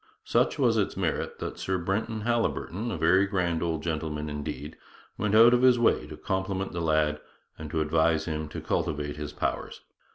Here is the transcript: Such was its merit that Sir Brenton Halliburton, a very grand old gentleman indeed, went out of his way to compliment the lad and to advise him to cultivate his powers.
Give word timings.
Such 0.25 0.57
was 0.57 0.77
its 0.77 0.97
merit 0.97 1.37
that 1.37 1.59
Sir 1.59 1.77
Brenton 1.77 2.21
Halliburton, 2.21 2.89
a 2.89 2.97
very 2.97 3.27
grand 3.27 3.61
old 3.61 3.83
gentleman 3.83 4.31
indeed, 4.31 4.75
went 5.15 5.35
out 5.35 5.53
of 5.53 5.61
his 5.61 5.77
way 5.77 6.07
to 6.07 6.17
compliment 6.17 6.71
the 6.71 6.81
lad 6.81 7.19
and 7.59 7.69
to 7.69 7.81
advise 7.81 8.25
him 8.25 8.49
to 8.49 8.61
cultivate 8.61 9.17
his 9.17 9.31
powers. 9.31 9.81